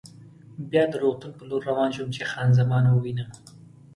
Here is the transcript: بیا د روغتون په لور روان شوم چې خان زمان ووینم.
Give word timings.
بیا 0.71 0.83
د 0.89 0.93
روغتون 1.03 1.31
په 1.37 1.43
لور 1.49 1.61
روان 1.69 1.89
شوم 1.95 2.09
چې 2.15 2.23
خان 2.31 2.49
زمان 2.59 2.83
ووینم. 2.87 3.29